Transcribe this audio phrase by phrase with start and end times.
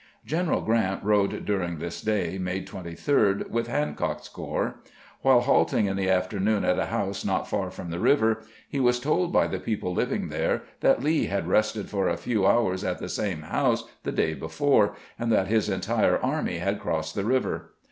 [0.27, 2.39] Greneral G rant rode during this day.
[2.39, 4.77] May 23, with Hancock's corps.
[5.21, 8.99] While halting in the afternoon at a house not far from the river, he was
[8.99, 12.97] told by the people living there that Lee had rested for a few hours at
[12.97, 17.73] the same house the day before, and that his entire army had crossed the river.